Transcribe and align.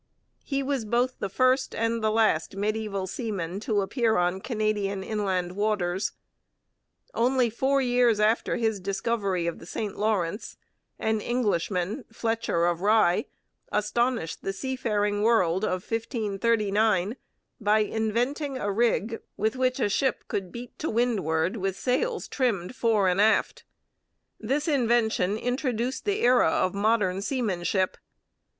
He 0.43 0.63
was 0.63 0.83
both 0.83 1.19
the 1.19 1.29
first 1.29 1.75
and 1.75 2.03
the 2.03 2.09
last 2.09 2.55
mediaeval 2.55 3.05
seaman 3.05 3.59
to 3.59 3.81
appear 3.81 4.17
on 4.17 4.41
Canadian 4.41 5.03
inland 5.03 5.55
waters. 5.55 6.13
Only 7.13 7.51
four 7.51 7.83
years 7.83 8.19
after 8.19 8.55
his 8.55 8.79
discovery 8.79 9.45
of 9.45 9.59
the 9.59 9.67
St 9.67 9.95
Lawrence, 9.95 10.57
an 10.97 11.21
Englishman, 11.21 12.03
Fletcher 12.11 12.65
of 12.65 12.81
Rye, 12.81 13.25
astonished 13.71 14.41
the 14.41 14.53
seafaring 14.53 15.21
world 15.21 15.63
of 15.63 15.83
1539 15.87 17.15
by 17.59 17.79
inventing 17.81 18.57
a 18.57 18.71
rig 18.71 19.21
with 19.37 19.55
which 19.55 19.79
a 19.79 19.87
ship 19.87 20.23
could 20.27 20.51
beat 20.51 20.79
to 20.79 20.89
windward 20.89 21.57
with 21.57 21.77
sails 21.77 22.27
trimmed 22.27 22.75
fore 22.75 23.07
and 23.07 23.21
aft. 23.21 23.65
This 24.39 24.67
invention 24.67 25.37
introduced 25.37 26.05
the 26.05 26.21
era 26.23 26.49
of 26.49 26.73
modern 26.73 27.21
seamanship. 27.21 27.97